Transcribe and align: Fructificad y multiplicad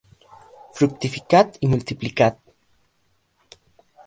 Fructificad 0.73 1.53
y 1.59 1.67
multiplicad 1.67 2.37